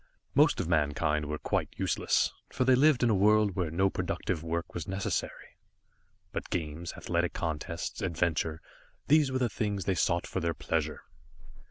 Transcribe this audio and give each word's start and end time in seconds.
Most 0.33 0.59
of 0.59 0.67
mankind 0.67 1.25
were 1.27 1.37
quite 1.37 1.69
useless, 1.77 2.33
for 2.49 2.65
they 2.65 2.73
lived 2.73 3.03
in 3.03 3.11
a 3.11 3.15
world 3.15 3.55
where 3.55 3.69
no 3.69 3.87
productive 3.87 4.41
work 4.41 4.73
was 4.73 4.87
necessary. 4.87 5.57
But 6.31 6.49
games, 6.49 6.93
athletic 6.97 7.33
contests, 7.33 8.01
adventure 8.01 8.61
these 9.09 9.31
were 9.31 9.37
the 9.37 9.47
things 9.47 9.85
they 9.85 9.93
sought 9.93 10.25
for 10.25 10.39
their 10.39 10.55
pleasure. 10.55 11.03